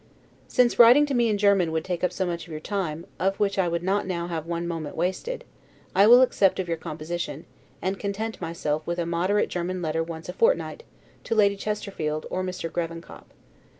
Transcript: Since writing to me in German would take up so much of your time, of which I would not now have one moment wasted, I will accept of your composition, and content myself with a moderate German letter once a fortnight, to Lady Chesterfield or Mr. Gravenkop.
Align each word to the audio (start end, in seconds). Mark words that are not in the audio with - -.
Since 0.47 0.79
writing 0.79 1.05
to 1.05 1.13
me 1.13 1.29
in 1.29 1.37
German 1.37 1.71
would 1.71 1.85
take 1.85 2.03
up 2.03 2.11
so 2.11 2.25
much 2.25 2.47
of 2.47 2.51
your 2.51 2.59
time, 2.59 3.05
of 3.19 3.39
which 3.39 3.59
I 3.59 3.67
would 3.67 3.83
not 3.83 4.07
now 4.07 4.25
have 4.25 4.47
one 4.47 4.67
moment 4.67 4.95
wasted, 4.95 5.43
I 5.93 6.07
will 6.07 6.23
accept 6.23 6.59
of 6.59 6.67
your 6.67 6.75
composition, 6.77 7.45
and 7.83 7.99
content 7.99 8.41
myself 8.41 8.81
with 8.87 8.97
a 8.97 9.05
moderate 9.05 9.49
German 9.49 9.79
letter 9.79 10.03
once 10.03 10.27
a 10.27 10.33
fortnight, 10.33 10.81
to 11.25 11.35
Lady 11.35 11.55
Chesterfield 11.55 12.25
or 12.31 12.43
Mr. 12.43 12.67
Gravenkop. 12.67 13.25